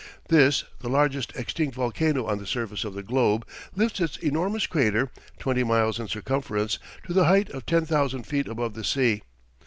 This, 0.29 0.63
the 0.79 0.89
largest 0.89 1.31
extinct 1.35 1.75
volcano 1.75 2.25
on 2.25 2.39
the 2.39 2.47
surface 2.47 2.83
of 2.83 2.95
the 2.95 3.03
globe, 3.03 3.45
lifts 3.75 3.99
its 3.99 4.17
enormous 4.17 4.65
crater, 4.65 5.11
twenty 5.37 5.63
miles 5.63 5.99
in 5.99 6.07
circumference, 6.07 6.79
to 7.05 7.13
the 7.13 7.25
height 7.25 7.51
of 7.51 7.67
ten 7.67 7.85
thousand 7.85 8.23
feet 8.23 8.47
above 8.47 8.73
the 8.73 8.83
sea. 8.83 9.21